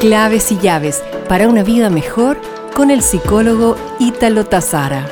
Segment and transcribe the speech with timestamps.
[0.00, 2.40] Claves y llaves para una vida mejor
[2.74, 5.06] con el psicólogo Ítalo Tazara.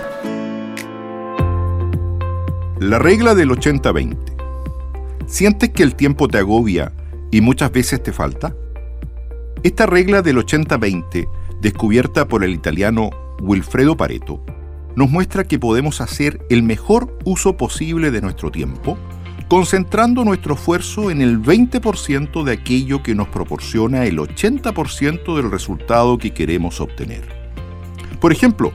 [2.81, 4.17] La regla del 80-20.
[5.27, 6.93] ¿Sientes que el tiempo te agobia
[7.31, 8.57] y muchas veces te falta?
[9.63, 11.29] Esta regla del 80-20,
[11.61, 13.11] descubierta por el italiano
[13.43, 14.43] Wilfredo Pareto,
[14.97, 18.97] nos muestra que podemos hacer el mejor uso posible de nuestro tiempo
[19.49, 26.19] concentrando nuestro esfuerzo en el 20% de aquello que nos proporciona el 80% del resultado
[26.19, 27.23] que queremos obtener.
[28.21, 28.73] Por ejemplo,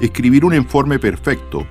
[0.00, 1.66] escribir un informe perfecto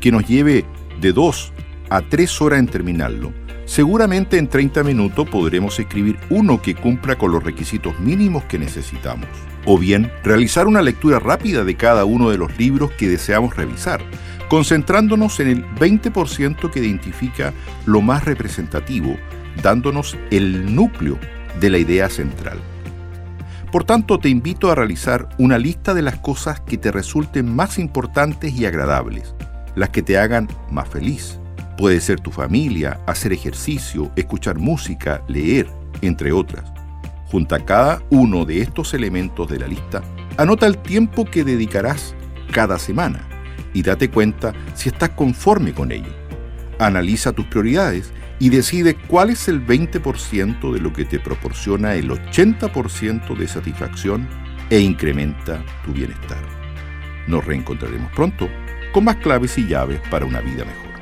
[0.00, 0.66] que nos lleve
[1.00, 1.52] de 2
[1.88, 3.32] a 3 horas en terminarlo.
[3.64, 9.28] Seguramente en 30 minutos podremos escribir uno que cumpla con los requisitos mínimos que necesitamos.
[9.64, 14.02] O bien, realizar una lectura rápida de cada uno de los libros que deseamos revisar
[14.48, 17.52] concentrándonos en el 20% que identifica
[17.86, 19.16] lo más representativo,
[19.62, 21.18] dándonos el núcleo
[21.60, 22.58] de la idea central.
[23.72, 27.78] Por tanto, te invito a realizar una lista de las cosas que te resulten más
[27.78, 29.34] importantes y agradables,
[29.74, 31.40] las que te hagan más feliz.
[31.76, 35.68] Puede ser tu familia, hacer ejercicio, escuchar música, leer,
[36.02, 36.72] entre otras.
[37.26, 40.02] Junto a cada uno de estos elementos de la lista,
[40.36, 42.14] anota el tiempo que dedicarás
[42.52, 43.33] cada semana
[43.74, 46.12] y date cuenta si estás conforme con ello.
[46.78, 52.10] Analiza tus prioridades y decide cuál es el 20% de lo que te proporciona el
[52.10, 54.26] 80% de satisfacción
[54.70, 56.42] e incrementa tu bienestar.
[57.26, 58.48] Nos reencontraremos pronto
[58.92, 60.93] con más claves y llaves para una vida mejor.